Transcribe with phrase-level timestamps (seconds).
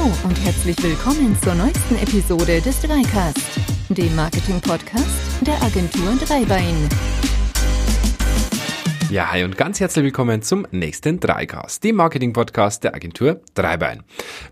[0.00, 3.38] Hallo und herzlich willkommen zur neuesten Episode des Dreicast,
[3.90, 5.06] dem Marketing-Podcast
[5.42, 6.88] der Agentur Dreibein.
[9.10, 14.04] Ja, hi und ganz herzlich willkommen zum nächsten Dreicast, dem Marketing-Podcast der Agentur Dreibein.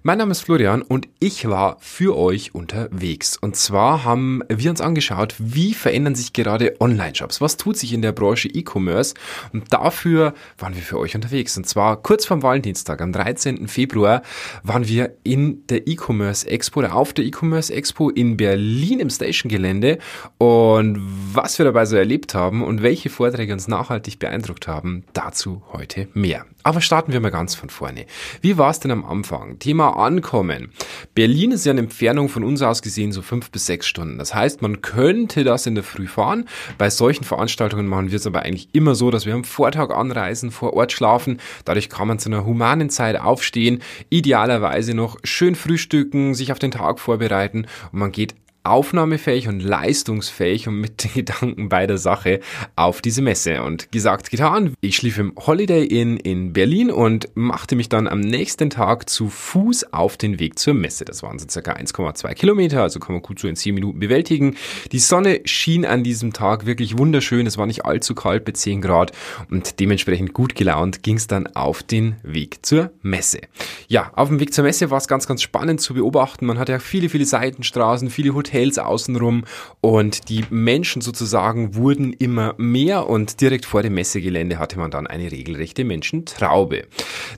[0.02, 3.36] Mein Name ist Florian und ich war für euch unterwegs.
[3.36, 7.40] Und zwar haben wir uns angeschaut, wie verändern sich gerade Online-Shops?
[7.40, 9.14] Was tut sich in der Branche E-Commerce?
[9.52, 11.56] Und dafür waren wir für euch unterwegs.
[11.56, 13.68] Und zwar kurz vorm Valentinstag, am 13.
[13.68, 14.22] Februar,
[14.64, 19.98] waren wir in der E-Commerce Expo oder auf der E-Commerce Expo in Berlin im Station-Gelände.
[20.38, 20.98] Und
[21.32, 25.62] was wir dabei so erlebt haben und welche Vorträge uns nachhaltig beeindruckt beeindruckt haben, dazu
[25.72, 26.46] heute mehr.
[26.62, 28.06] Aber starten wir mal ganz von vorne.
[28.40, 29.58] Wie war es denn am Anfang?
[29.58, 30.72] Thema Ankommen.
[31.14, 34.18] Berlin ist ja eine Entfernung von uns aus gesehen so fünf bis sechs Stunden.
[34.18, 36.46] Das heißt, man könnte das in der Früh fahren.
[36.76, 40.50] Bei solchen Veranstaltungen machen wir es aber eigentlich immer so, dass wir am Vortag anreisen,
[40.50, 41.40] vor Ort schlafen.
[41.64, 46.70] Dadurch kann man zu einer humanen Zeit aufstehen, idealerweise noch schön frühstücken, sich auf den
[46.70, 48.34] Tag vorbereiten und man geht
[48.68, 52.40] aufnahmefähig und leistungsfähig und mit den Gedanken bei der Sache
[52.76, 53.62] auf diese Messe.
[53.62, 54.74] Und gesagt, getan.
[54.80, 59.28] Ich schlief im Holiday Inn in Berlin und machte mich dann am nächsten Tag zu
[59.28, 61.04] Fuß auf den Weg zur Messe.
[61.04, 64.56] Das waren so circa 1,2 Kilometer, also kann man gut so in 10 Minuten bewältigen.
[64.92, 67.46] Die Sonne schien an diesem Tag wirklich wunderschön.
[67.46, 69.12] Es war nicht allzu kalt bei 10 Grad
[69.50, 73.40] und dementsprechend gut gelaunt ging es dann auf den Weg zur Messe.
[73.86, 76.44] Ja, auf dem Weg zur Messe war es ganz, ganz spannend zu beobachten.
[76.44, 79.44] Man hatte ja viele, viele Seitenstraßen, viele Hotels Hotels außenrum
[79.80, 85.06] und die Menschen sozusagen wurden immer mehr und direkt vor dem Messegelände hatte man dann
[85.06, 86.84] eine regelrechte Menschentraube.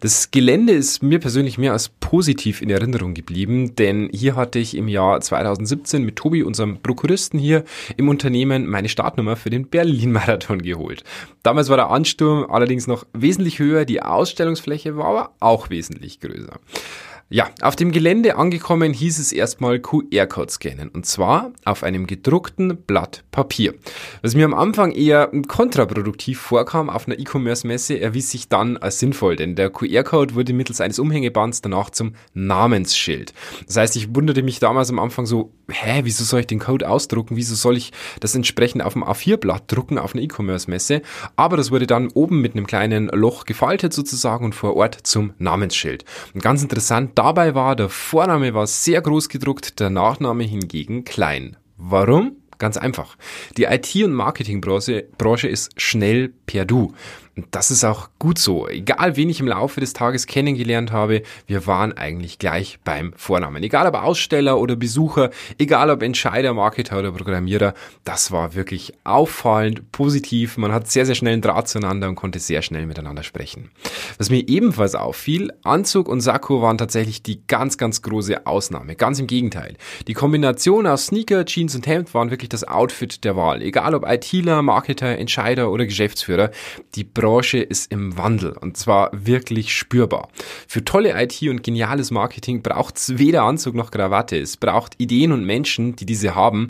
[0.00, 4.76] Das Gelände ist mir persönlich mehr als positiv in Erinnerung geblieben, denn hier hatte ich
[4.76, 7.64] im Jahr 2017 mit Tobi, unserem Prokuristen hier
[7.96, 11.04] im Unternehmen, meine Startnummer für den Berlin-Marathon geholt.
[11.42, 16.58] Damals war der Ansturm allerdings noch wesentlich höher, die Ausstellungsfläche war aber auch wesentlich größer.
[17.32, 22.76] Ja, auf dem Gelände angekommen hieß es erstmal QR-Code scannen und zwar auf einem gedruckten
[22.76, 23.74] Blatt Papier.
[24.20, 29.36] Was mir am Anfang eher kontraproduktiv vorkam auf einer E-Commerce-Messe, erwies sich dann als sinnvoll,
[29.36, 33.32] denn der QR-Code wurde mittels eines Umhängebands danach zum Namensschild.
[33.64, 36.88] Das heißt, ich wunderte mich damals am Anfang so, hä, wieso soll ich den Code
[36.88, 37.36] ausdrucken?
[37.36, 41.02] Wieso soll ich das entsprechend auf dem A4-Blatt drucken auf einer E-Commerce-Messe?
[41.36, 45.32] Aber das wurde dann oben mit einem kleinen Loch gefaltet sozusagen und vor Ort zum
[45.38, 46.04] Namensschild.
[46.34, 51.58] Und ganz interessant, Dabei war der Vorname war sehr groß gedruckt, der Nachname hingegen klein.
[51.76, 52.36] Warum?
[52.60, 53.16] Ganz einfach.
[53.56, 56.92] Die IT- und Marketingbranche Branche ist schnell per Du.
[57.40, 58.68] Und das ist auch gut so.
[58.68, 63.62] Egal, wen ich im Laufe des Tages kennengelernt habe, wir waren eigentlich gleich beim Vornamen.
[63.62, 67.72] Egal ob Aussteller oder Besucher, egal ob Entscheider, Marketer oder Programmierer,
[68.04, 70.58] das war wirklich auffallend, positiv.
[70.58, 73.70] Man hat sehr, sehr schnell einen Draht zueinander und konnte sehr schnell miteinander sprechen.
[74.18, 78.96] Was mir ebenfalls auffiel, Anzug und Sakko waren tatsächlich die ganz, ganz große Ausnahme.
[78.96, 79.78] Ganz im Gegenteil.
[80.08, 83.62] Die Kombination aus Sneaker, Jeans und Hemd waren wirklich das Outfit der Wahl.
[83.62, 86.50] Egal ob ITler, Marketer, Entscheider oder Geschäftsführer,
[86.94, 90.28] die Branche ist im Wandel und zwar wirklich spürbar.
[90.68, 94.38] Für tolle IT und geniales Marketing braucht es weder Anzug noch Krawatte.
[94.38, 96.68] Es braucht Ideen und Menschen, die diese haben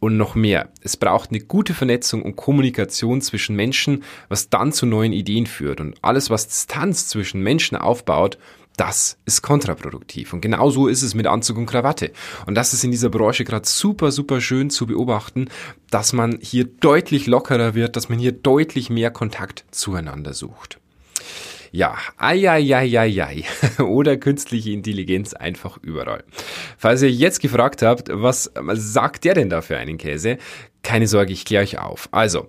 [0.00, 0.70] und noch mehr.
[0.80, 5.80] Es braucht eine gute Vernetzung und Kommunikation zwischen Menschen, was dann zu neuen Ideen führt.
[5.80, 8.38] Und alles, was Distanz zwischen Menschen aufbaut,
[8.76, 10.32] das ist kontraproduktiv.
[10.32, 12.12] Und genau so ist es mit Anzug und Krawatte.
[12.46, 15.48] Und das ist in dieser Branche gerade super, super schön zu beobachten,
[15.90, 20.78] dass man hier deutlich lockerer wird, dass man hier deutlich mehr Kontakt zueinander sucht.
[21.72, 23.44] Ja, ai,
[23.78, 26.24] oder künstliche Intelligenz einfach überall.
[26.78, 30.38] Falls ihr jetzt gefragt habt, was sagt der denn da für einen Käse?
[30.82, 32.08] Keine Sorge, ich kläre euch auf.
[32.10, 32.48] Also,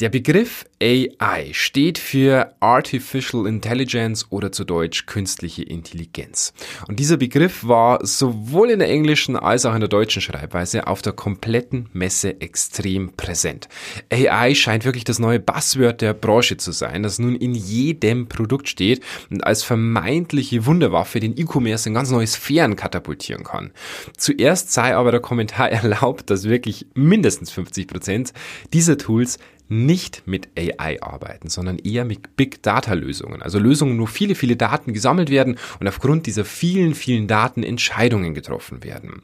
[0.00, 6.52] der Begriff AI steht für Artificial Intelligence oder zu Deutsch künstliche Intelligenz.
[6.86, 11.00] Und dieser Begriff war sowohl in der englischen als auch in der deutschen Schreibweise auf
[11.00, 13.68] der kompletten Messe extrem präsent.
[14.12, 18.68] AI scheint wirklich das neue Buzzword der Branche zu sein, das nun in jedem Produkt
[18.68, 23.70] steht und als vermeintliche Wunderwaffe den E-Commerce in ganz neue Sphären katapultieren kann.
[24.18, 28.34] Zuerst sei aber der Kommentar erlaubt, dass wirklich mindestens 50 Prozent
[28.74, 33.42] dieser Tools nicht mit AI arbeiten, sondern eher mit Big Data Lösungen.
[33.42, 38.34] Also Lösungen, wo viele, viele Daten gesammelt werden und aufgrund dieser vielen, vielen Daten Entscheidungen
[38.34, 39.22] getroffen werden.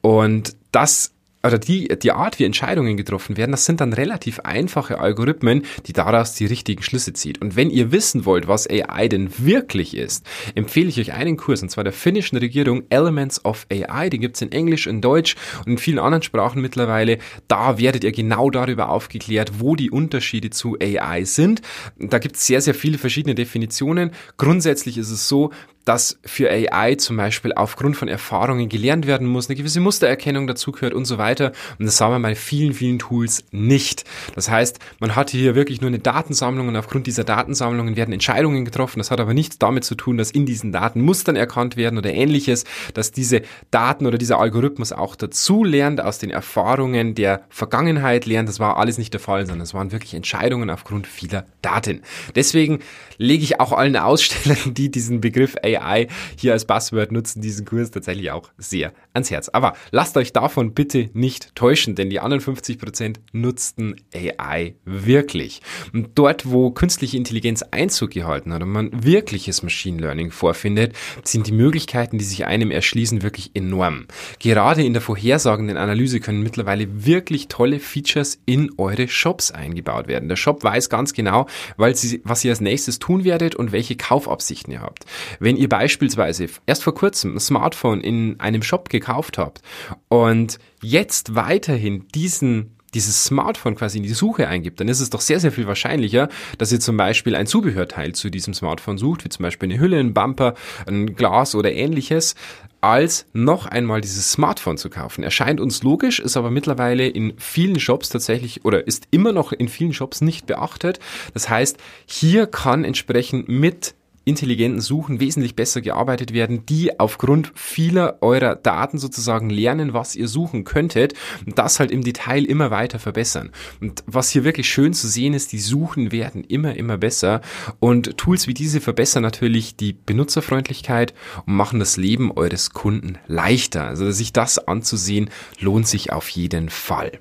[0.00, 4.98] Und das oder die, die Art, wie Entscheidungen getroffen werden, das sind dann relativ einfache
[4.98, 7.40] Algorithmen, die daraus die richtigen Schlüsse zieht.
[7.40, 11.62] Und wenn ihr wissen wollt, was AI denn wirklich ist, empfehle ich euch einen Kurs,
[11.62, 14.10] und zwar der finnischen Regierung Elements of AI.
[14.10, 17.18] Den gibt's in Englisch, in Deutsch und in vielen anderen Sprachen mittlerweile.
[17.48, 21.62] Da werdet ihr genau darüber aufgeklärt, wo die Unterschiede zu AI sind.
[21.98, 24.10] Da gibt's sehr, sehr viele verschiedene Definitionen.
[24.36, 25.50] Grundsätzlich ist es so,
[25.86, 30.92] dass für AI zum Beispiel aufgrund von Erfahrungen gelernt werden muss, eine gewisse Mustererkennung dazugehört
[30.92, 31.35] und so weiter.
[31.40, 34.04] Und das haben wir bei vielen, vielen Tools nicht.
[34.34, 38.64] Das heißt, man hat hier wirklich nur eine Datensammlung und aufgrund dieser Datensammlungen werden Entscheidungen
[38.64, 38.98] getroffen.
[38.98, 42.12] Das hat aber nichts damit zu tun, dass in diesen Daten Mustern erkannt werden oder
[42.12, 48.26] ähnliches, dass diese Daten oder dieser Algorithmus auch dazu lernt, aus den Erfahrungen der Vergangenheit
[48.26, 48.48] lernt.
[48.48, 52.02] Das war alles nicht der Fall, sondern es waren wirklich Entscheidungen aufgrund vieler Daten.
[52.34, 52.80] Deswegen
[53.18, 57.90] lege ich auch allen Ausstellern, die diesen Begriff AI hier als Buzzword nutzen, diesen Kurs
[57.90, 59.48] tatsächlich auch sehr ans Herz.
[59.48, 65.62] Aber lasst euch davon bitte nicht täuschen, denn die anderen 50 Prozent nutzten AI wirklich.
[65.92, 71.46] Und dort, wo künstliche Intelligenz Einzug gehalten hat und man wirkliches Machine Learning vorfindet, sind
[71.46, 74.06] die Möglichkeiten, die sich einem erschließen, wirklich enorm.
[74.38, 80.28] Gerade in der vorhersagenden Analyse können mittlerweile wirklich tolle Features in eure Shops eingebaut werden.
[80.28, 81.46] Der Shop weiß ganz genau,
[81.94, 85.04] sie, was ihr als nächstes tun werdet und welche Kaufabsichten ihr habt.
[85.40, 89.62] Wenn ihr beispielsweise erst vor kurzem ein Smartphone in einem Shop gekauft habt
[90.08, 90.58] und
[90.90, 95.38] jetzt weiterhin diesen dieses Smartphone quasi in die Suche eingibt, dann ist es doch sehr,
[95.38, 99.42] sehr viel wahrscheinlicher, dass ihr zum Beispiel ein Zubehörteil zu diesem Smartphone sucht, wie zum
[99.42, 100.54] Beispiel eine Hülle, ein Bumper,
[100.86, 102.36] ein Glas oder ähnliches,
[102.80, 105.24] als noch einmal dieses Smartphone zu kaufen.
[105.24, 109.68] Erscheint uns logisch, ist aber mittlerweile in vielen Shops tatsächlich oder ist immer noch in
[109.68, 110.98] vielen Shops nicht beachtet.
[111.34, 113.94] Das heißt, hier kann entsprechend mit
[114.26, 120.26] intelligenten Suchen wesentlich besser gearbeitet werden, die aufgrund vieler eurer Daten sozusagen lernen, was ihr
[120.26, 121.14] suchen könntet
[121.46, 123.52] und das halt im Detail immer weiter verbessern.
[123.80, 127.40] Und was hier wirklich schön zu sehen ist, die Suchen werden immer, immer besser
[127.78, 131.14] und Tools wie diese verbessern natürlich die Benutzerfreundlichkeit
[131.46, 133.84] und machen das Leben eures Kunden leichter.
[133.86, 135.30] Also sich das anzusehen,
[135.60, 137.12] lohnt sich auf jeden Fall.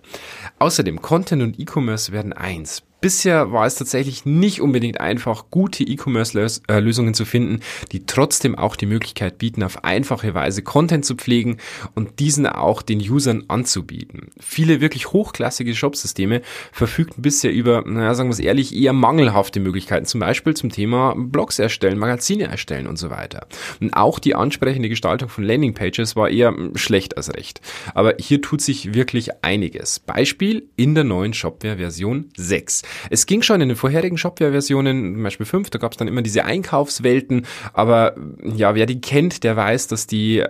[0.57, 2.81] Außerdem Content und E-Commerce werden eins.
[3.05, 7.59] Bisher war es tatsächlich nicht unbedingt einfach, gute E-Commerce-Lösungen zu finden,
[7.91, 11.57] die trotzdem auch die Möglichkeit bieten, auf einfache Weise Content zu pflegen
[11.93, 14.31] und diesen auch den Usern anzubieten.
[14.39, 16.41] Viele wirklich hochklassige Shopsysteme
[16.71, 21.13] verfügten bisher über, naja, sagen wir es ehrlich, eher mangelhafte Möglichkeiten, zum Beispiel zum Thema
[21.15, 23.45] Blogs erstellen, Magazine erstellen und so weiter.
[23.79, 27.61] Und auch die ansprechende Gestaltung von Landingpages war eher schlecht als recht.
[27.93, 29.99] Aber hier tut sich wirklich einiges.
[29.99, 32.81] Beispiel in der neuen Shopware-Version 6.
[33.09, 36.21] Es ging schon in den vorherigen Shopware-Versionen, zum Beispiel 5, da gab es dann immer
[36.21, 40.47] diese Einkaufswelten, aber ja, wer die kennt, der weiß, dass die äh,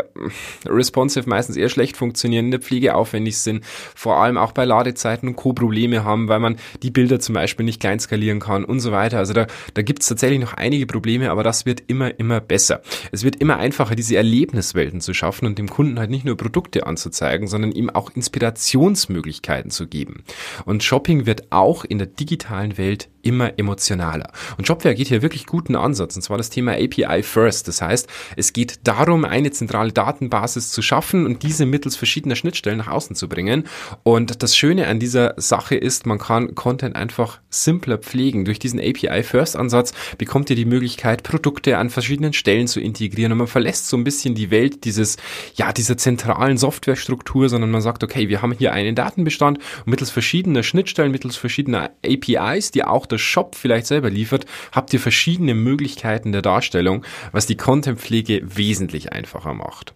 [0.66, 3.64] responsive meistens eher schlecht funktionieren, in der Pflege aufwendig sind,
[3.96, 5.54] vor allem auch bei Ladezeiten und Co.
[5.54, 9.18] Probleme haben, weil man die Bilder zum Beispiel nicht klein skalieren kann und so weiter.
[9.18, 12.82] Also da, da gibt es tatsächlich noch einige Probleme, aber das wird immer, immer besser.
[13.12, 16.86] Es wird immer einfacher, diese Erlebniswelten zu schaffen und dem Kunden halt nicht nur Produkte
[16.86, 20.24] anzuzeigen, sondern ihm auch Inspirationsmöglichkeiten zu geben.
[20.66, 22.35] Und Shopping wird auch in der digitalen
[22.78, 24.32] Welt immer emotionaler.
[24.58, 27.68] Und Shopware geht hier wirklich guten Ansatz, und zwar das Thema API First.
[27.68, 32.78] Das heißt, es geht darum, eine zentrale Datenbasis zu schaffen und diese mittels verschiedener Schnittstellen
[32.78, 33.64] nach außen zu bringen.
[34.04, 38.46] Und das Schöne an dieser Sache ist, man kann Content einfach simpler pflegen.
[38.46, 43.32] Durch diesen API First Ansatz bekommt ihr die Möglichkeit, Produkte an verschiedenen Stellen zu integrieren
[43.32, 45.18] und man verlässt so ein bisschen die Welt dieses,
[45.56, 50.12] ja, dieser zentralen Softwarestruktur, sondern man sagt, okay, wir haben hier einen Datenbestand und mittels
[50.12, 55.54] verschiedener Schnittstellen, mittels verschiedener APIs, die auch der Shop vielleicht selber liefert, habt ihr verschiedene
[55.54, 59.94] Möglichkeiten der Darstellung, was die Contentpflege wesentlich einfacher macht.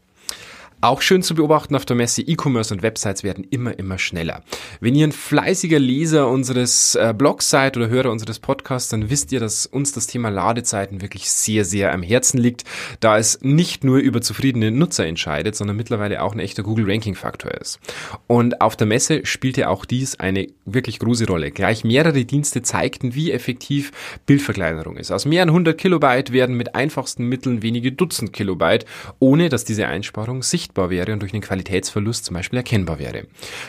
[0.82, 4.44] Auch schön zu beobachten auf der Messe, E-Commerce und Websites werden immer, immer schneller.
[4.80, 9.34] Wenn ihr ein fleißiger Leser unseres äh, Blogs seid oder Hörer unseres Podcasts, dann wisst
[9.34, 12.64] ihr, dass uns das Thema Ladezeiten wirklich sehr, sehr am Herzen liegt,
[13.02, 17.82] da es nicht nur über zufriedene Nutzer entscheidet, sondern mittlerweile auch ein echter Google-Ranking-Faktor ist.
[18.28, 21.52] Und auf der Messe spielte auch dies eine wirklich große Rolle.
[21.52, 23.92] Gleich mehrere Dienste zeigten, wie effektiv
[24.26, 25.12] Bildverkleinerung ist.
[25.12, 28.86] Aus mehreren hundert Kilobyte werden mit einfachsten Mitteln wenige Dutzend Kilobyte,
[29.20, 33.24] ohne dass diese Einsparung sichtbar sichtbar wäre und durch einen Qualitätsverlust zum Beispiel erkennbar wäre.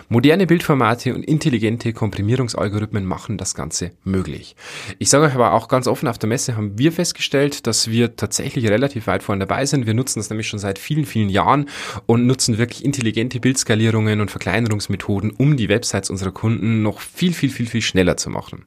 [0.09, 4.55] Moderne Bildformate und intelligente Komprimierungsalgorithmen machen das Ganze möglich.
[4.99, 8.17] Ich sage euch aber auch ganz offen, auf der Messe haben wir festgestellt, dass wir
[8.17, 9.87] tatsächlich relativ weit vorne dabei sind.
[9.87, 11.69] Wir nutzen das nämlich schon seit vielen, vielen Jahren
[12.07, 17.51] und nutzen wirklich intelligente Bildskalierungen und Verkleinerungsmethoden, um die Websites unserer Kunden noch viel, viel,
[17.51, 18.67] viel, viel schneller zu machen.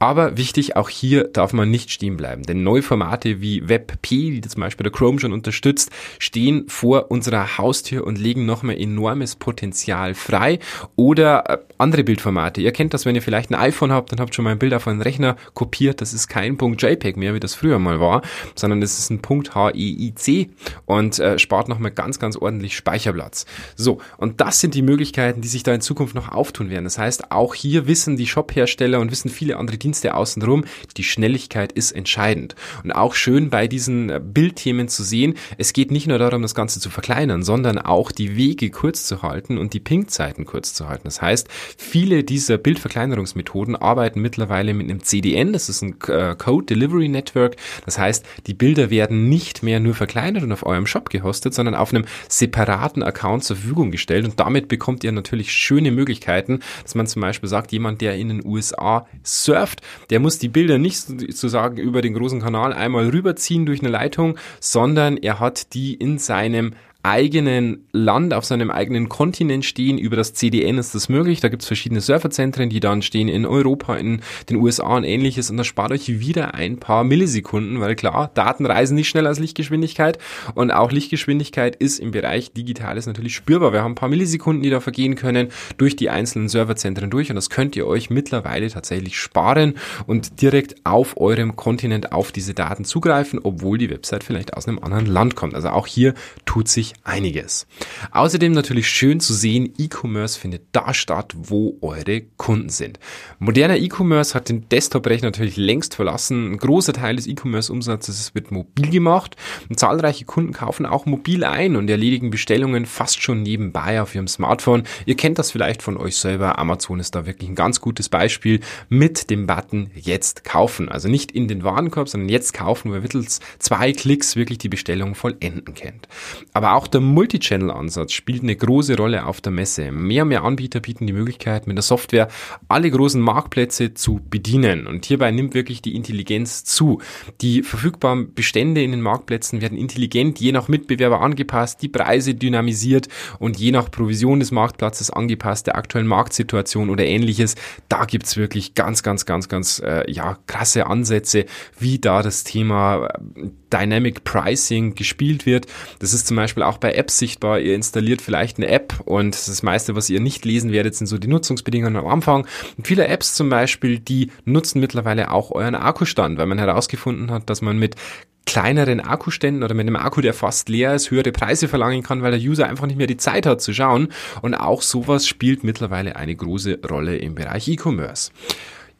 [0.00, 4.40] Aber wichtig, auch hier darf man nicht stehen bleiben, denn neue Formate wie WebP, die
[4.40, 10.14] zum Beispiel der Chrome schon unterstützt, stehen vor unserer Haustür und legen nochmal enormes Potenzial
[10.14, 10.58] frei.
[10.96, 12.60] Oder äh, andere Bildformate.
[12.60, 14.58] Ihr kennt das, wenn ihr vielleicht ein iPhone habt, dann habt ihr schon mal ein
[14.58, 16.00] Bild auf einen Rechner kopiert.
[16.00, 18.22] Das ist kein Punkt JPEG mehr, wie das früher mal war,
[18.54, 20.50] sondern das ist ein Punkt HEIC
[20.86, 23.46] und äh, spart nochmal ganz, ganz ordentlich Speicherplatz.
[23.76, 26.84] So, und das sind die Möglichkeiten, die sich da in Zukunft noch auftun werden.
[26.84, 30.64] Das heißt, auch hier wissen die Shop-Hersteller und wissen viele andere Dienste außenrum,
[30.96, 32.54] die Schnelligkeit ist entscheidend.
[32.84, 36.54] Und auch schön bei diesen äh, Bildthemen zu sehen, es geht nicht nur darum, das
[36.54, 40.88] Ganze zu verkleinern, sondern auch die Wege kurz zu halten und die Ping-Zeiten kurz zu
[40.88, 41.04] halten.
[41.04, 46.66] Das heißt, viele dieser Bildverkleinerungsmethoden arbeiten mittlerweile mit einem CDN, das ist ein äh, Code
[46.66, 47.56] Delivery Network.
[47.84, 51.74] Das heißt, die Bilder werden nicht mehr nur verkleinert und auf eurem Shop gehostet, sondern
[51.74, 56.94] auf einem separaten Account zur Verfügung gestellt und damit bekommt ihr natürlich schöne Möglichkeiten, dass
[56.94, 59.80] man zum Beispiel sagt, jemand, der in den USA surft,
[60.10, 64.38] der muss die Bilder nicht sozusagen über den großen Kanal einmal rüberziehen durch eine Leitung,
[64.60, 69.98] sondern er hat die in seinem eigenen Land, auf seinem eigenen Kontinent stehen.
[69.98, 71.40] Über das CDN ist das möglich.
[71.40, 75.50] Da gibt es verschiedene Serverzentren, die dann stehen in Europa, in den USA und ähnliches.
[75.50, 79.40] Und das spart euch wieder ein paar Millisekunden, weil klar, Daten reisen nicht schneller als
[79.40, 80.18] Lichtgeschwindigkeit.
[80.54, 83.72] Und auch Lichtgeschwindigkeit ist im Bereich Digitales natürlich spürbar.
[83.72, 87.30] Wir haben ein paar Millisekunden, die da vergehen können, durch die einzelnen Serverzentren durch.
[87.30, 89.74] Und das könnt ihr euch mittlerweile tatsächlich sparen
[90.06, 94.78] und direkt auf eurem Kontinent auf diese Daten zugreifen, obwohl die Website vielleicht aus einem
[94.78, 95.54] anderen Land kommt.
[95.54, 97.66] Also auch hier tut sich einiges.
[98.10, 102.98] Außerdem natürlich schön zu sehen, E-Commerce findet da statt, wo eure Kunden sind.
[103.38, 106.52] Moderner E-Commerce hat den Desktop-Rechner natürlich längst verlassen.
[106.52, 109.36] Ein großer Teil des E-Commerce-Umsatzes wird mobil gemacht
[109.68, 114.28] und zahlreiche Kunden kaufen auch mobil ein und erledigen Bestellungen fast schon nebenbei auf ihrem
[114.28, 114.84] Smartphone.
[115.06, 116.58] Ihr kennt das vielleicht von euch selber.
[116.58, 120.88] Amazon ist da wirklich ein ganz gutes Beispiel mit dem Button jetzt kaufen.
[120.88, 124.68] Also nicht in den Warenkorb, sondern jetzt kaufen, wo ihr mittels zwei Klicks wirklich die
[124.68, 126.08] Bestellung vollenden könnt.
[126.52, 129.92] Aber auch auch der Multichannel-Ansatz spielt eine große Rolle auf der Messe.
[129.92, 132.26] Mehr und mehr Anbieter bieten die Möglichkeit, mit der Software
[132.66, 134.88] alle großen Marktplätze zu bedienen.
[134.88, 137.00] Und hierbei nimmt wirklich die Intelligenz zu.
[137.40, 143.06] Die verfügbaren Bestände in den Marktplätzen werden intelligent je nach Mitbewerber angepasst, die Preise dynamisiert
[143.38, 147.54] und je nach Provision des Marktplatzes angepasst, der aktuellen Marktsituation oder ähnliches.
[147.88, 151.44] Da gibt's wirklich ganz, ganz, ganz, ganz äh, ja, krasse Ansätze,
[151.78, 155.66] wie da das Thema äh, Dynamic Pricing gespielt wird.
[155.98, 157.60] Das ist zum Beispiel auch bei Apps sichtbar.
[157.60, 161.18] Ihr installiert vielleicht eine App und das meiste, was ihr nicht lesen werdet, sind so
[161.18, 162.46] die Nutzungsbedingungen am Anfang.
[162.76, 167.48] Und viele Apps zum Beispiel, die nutzen mittlerweile auch euren Akkustand, weil man herausgefunden hat,
[167.48, 167.96] dass man mit
[168.44, 172.32] kleineren Akkuständen oder mit einem Akku, der fast leer ist, höhere Preise verlangen kann, weil
[172.32, 174.08] der User einfach nicht mehr die Zeit hat zu schauen.
[174.42, 178.32] Und auch sowas spielt mittlerweile eine große Rolle im Bereich E-Commerce.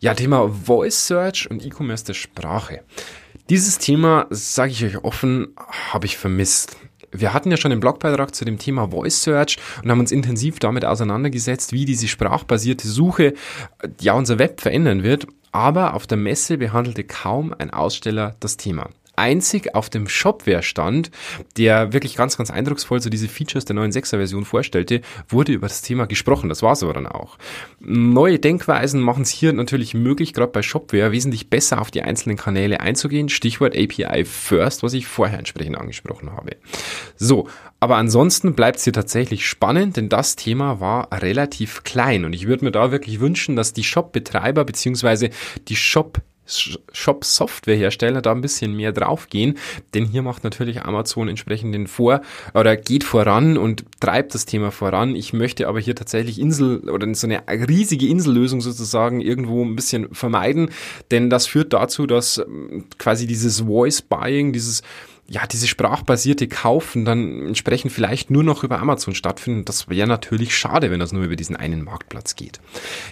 [0.01, 2.81] Ja, Thema Voice Search und E-Commerce der Sprache.
[3.53, 5.49] Dieses Thema, sage ich euch offen,
[5.93, 6.79] habe ich vermisst.
[7.11, 10.59] Wir hatten ja schon einen Blogbeitrag zu dem Thema Voice Search und haben uns intensiv
[10.59, 13.35] damit auseinandergesetzt, wie diese sprachbasierte Suche
[14.01, 15.27] ja unser Web verändern wird.
[15.51, 21.11] Aber auf der Messe behandelte kaum ein Aussteller das Thema einzig auf dem Shopware-Stand,
[21.57, 25.69] der wirklich ganz, ganz eindrucksvoll so diese Features der neuen 6er Version vorstellte, wurde über
[25.69, 26.49] das Thema gesprochen.
[26.49, 27.39] Das war es aber dann auch.
[27.81, 32.37] Neue Denkweisen machen es hier natürlich möglich, gerade bei Shopware wesentlich besser auf die einzelnen
[32.37, 33.29] Kanäle einzugehen.
[33.29, 36.57] Stichwort API First, was ich vorher entsprechend angesprochen habe.
[37.17, 37.49] So,
[37.81, 42.47] aber ansonsten bleibt es hier tatsächlich spannend, denn das Thema war relativ klein und ich
[42.47, 45.31] würde mir da wirklich wünschen, dass die Shop-Betreiber beziehungsweise
[45.69, 49.59] die Shop Shop-Software-Hersteller da ein bisschen mehr draufgehen,
[49.95, 52.23] denn hier macht natürlich Amazon entsprechend den Vor-
[52.55, 55.15] oder geht voran und treibt das Thema voran.
[55.15, 60.15] Ich möchte aber hier tatsächlich Insel oder so eine riesige Insellösung sozusagen irgendwo ein bisschen
[60.15, 60.71] vermeiden,
[61.11, 64.83] denn das führt dazu, dass ähm, quasi dieses Voice-Buying, dieses
[65.29, 69.65] ja, diese sprachbasierte Kaufen dann entsprechend vielleicht nur noch über Amazon stattfinden.
[69.65, 72.61] Das wäre natürlich schade, wenn das nur über diesen einen Marktplatz geht.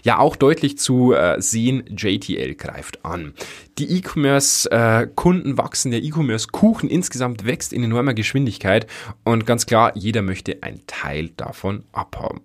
[0.02, 3.32] Ja, auch deutlich zu äh, sehen, JTL greift an.
[3.78, 8.86] Die E-Commerce-Kunden äh, wachsen, der E-Commerce-Kuchen insgesamt wächst in enormer Geschwindigkeit
[9.24, 12.42] und ganz klar, jeder möchte ein Teil davon abhaben.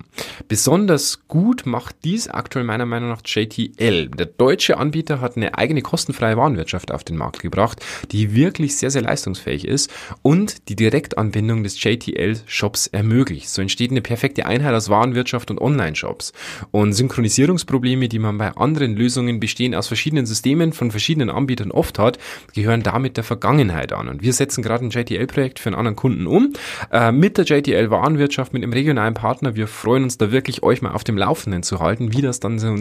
[0.47, 4.09] Besonders gut macht dies aktuell meiner Meinung nach JTL.
[4.09, 8.91] Der deutsche Anbieter hat eine eigene kostenfreie Warenwirtschaft auf den Markt gebracht, die wirklich sehr,
[8.91, 9.91] sehr leistungsfähig ist
[10.21, 13.49] und die Direktanbindung des JTL-Shops ermöglicht.
[13.49, 16.33] So entsteht eine perfekte Einheit aus Warenwirtschaft und Online-Shops.
[16.71, 21.99] Und Synchronisierungsprobleme, die man bei anderen Lösungen bestehen aus verschiedenen Systemen von verschiedenen Anbietern oft
[21.99, 22.17] hat,
[22.53, 24.07] gehören damit der Vergangenheit an.
[24.07, 26.53] Und wir setzen gerade ein JTL-Projekt für einen anderen Kunden um,
[26.91, 29.55] äh, mit der JTL Warenwirtschaft, mit dem regionalen Partner.
[29.55, 32.59] Wir freuen uns da wirklich, euch mal auf dem Laufenden zu halten, wie das dann
[32.59, 32.75] so,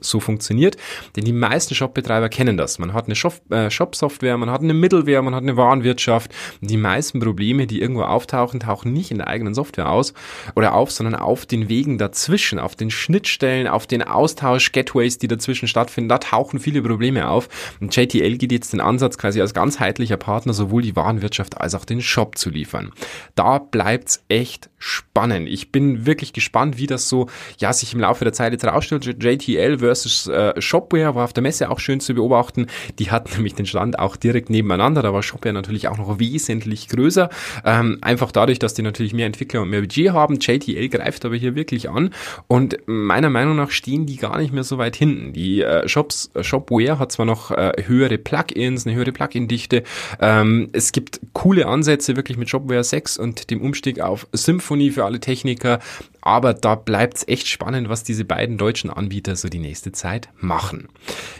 [0.00, 0.76] so funktioniert.
[1.16, 2.78] Denn die meisten Shopbetreiber kennen das.
[2.78, 3.14] Man hat eine
[3.50, 6.32] äh, Shop-Software, man hat eine Middleware, man hat eine Warenwirtschaft, Warenwirtschaft.
[6.60, 10.14] Die meisten Probleme, die irgendwo auftauchen, tauchen nicht in der eigenen Software aus
[10.54, 15.68] oder auf, sondern auf den Wegen dazwischen, auf den Schnittstellen, auf den Austausch-Gateways, die dazwischen
[15.68, 16.08] stattfinden.
[16.08, 17.48] Da tauchen viele Probleme auf.
[17.80, 21.84] Und JTL geht jetzt den Ansatz, quasi als ganzheitlicher Partner sowohl die Warenwirtschaft als auch
[21.84, 22.92] den Shop zu liefern.
[23.34, 25.48] Da bleibt's echt spannend.
[25.48, 27.28] Ich bin wirklich gespannt, wie das so,
[27.58, 29.22] ja, sich im Laufe der Zeit jetzt rausstellt.
[29.22, 32.66] JTL versus äh, Shopware war auf der Messe auch schön zu beobachten.
[32.98, 35.02] Die hat nämlich den Stand auch direkt nebeneinander.
[35.02, 37.28] Da war Shopware natürlich auch noch wesentlich größer.
[37.64, 40.38] Ähm, einfach dadurch, dass die natürlich mehr Entwickler und mehr Budget haben.
[40.40, 42.10] JTL greift aber hier wirklich an.
[42.46, 45.32] Und meiner Meinung nach stehen die gar nicht mehr so weit hinten.
[45.32, 49.82] Die äh, Shops, äh, Shopware hat zwar noch äh, höhere Plugins, eine höhere Plugin-Dichte.
[50.20, 55.04] Ähm, es gibt coole Ansätze wirklich mit Shopware 6 und dem Umstieg auf Symfony für
[55.04, 55.80] alle Techniker.
[56.24, 60.30] Aber da bleibt es echt spannend, was diese beiden deutschen Anbieter so die nächste Zeit
[60.38, 60.88] machen.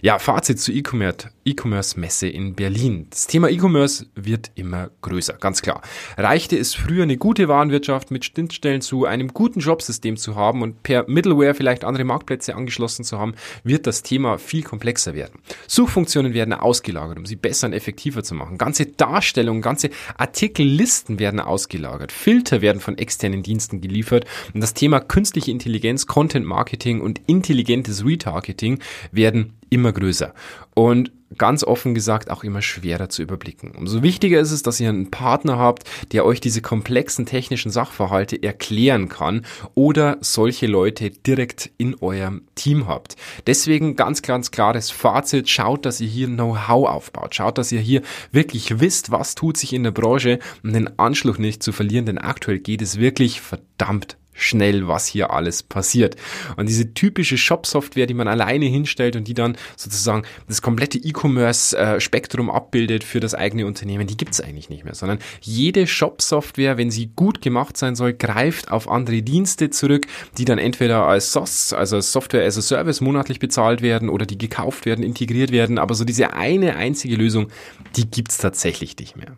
[0.02, 3.06] Ja, Fazit zur E-Commerce-Messe in Berlin.
[3.08, 5.80] Das Thema E-Commerce wird immer größer, ganz klar.
[6.18, 10.82] Reichte es früher eine gute Warenwirtschaft mit Schnittstellen zu einem guten Jobsystem zu haben und
[10.82, 15.40] per Middleware vielleicht andere Marktplätze angeschlossen zu haben, wird das Thema viel komplexer werden.
[15.66, 18.58] Suchfunktionen werden ausgelagert, um sie besser und effektiver zu machen.
[18.58, 19.88] Ganze Darstellungen, ganze
[20.18, 22.12] Artikellisten werden ausgelagert.
[22.12, 28.04] Filter werden von externen Diensten geliefert und das Thema künstliche Intelligenz, Content Marketing und intelligentes
[28.04, 28.80] Retargeting
[29.12, 30.34] werden immer größer.
[30.74, 33.72] Und ganz offen gesagt auch immer schwerer zu überblicken.
[33.76, 38.40] Umso wichtiger ist es, dass ihr einen Partner habt, der euch diese komplexen technischen Sachverhalte
[38.42, 43.16] erklären kann oder solche Leute direkt in eurem Team habt.
[43.46, 45.48] Deswegen ganz, ganz klares Fazit.
[45.48, 47.34] Schaut, dass ihr hier Know-how aufbaut.
[47.34, 48.02] Schaut, dass ihr hier
[48.32, 52.18] wirklich wisst, was tut sich in der Branche, um den Anschluss nicht zu verlieren, denn
[52.18, 56.16] aktuell geht es wirklich verdammt schnell, was hier alles passiert.
[56.56, 62.50] Und diese typische Shop-Software, die man alleine hinstellt und die dann sozusagen das komplette E-Commerce-Spektrum
[62.50, 67.10] abbildet für das eigene Unternehmen, die gibt's eigentlich nicht mehr, sondern jede Shop-Software, wenn sie
[67.14, 72.00] gut gemacht sein soll, greift auf andere Dienste zurück, die dann entweder als SOS, also
[72.00, 76.04] Software as a Service monatlich bezahlt werden oder die gekauft werden, integriert werden, aber so
[76.04, 77.48] diese eine einzige Lösung,
[77.96, 79.36] die gibt's tatsächlich nicht mehr.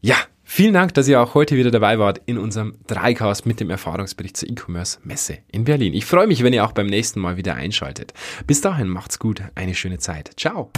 [0.00, 0.16] Ja,
[0.48, 4.36] Vielen Dank, dass ihr auch heute wieder dabei wart in unserem Dreicast mit dem Erfahrungsbericht
[4.36, 5.92] zur E-Commerce Messe in Berlin.
[5.92, 8.14] Ich freue mich, wenn ihr auch beim nächsten Mal wieder einschaltet.
[8.46, 10.30] Bis dahin macht's gut, eine schöne Zeit.
[10.36, 10.70] Ciao.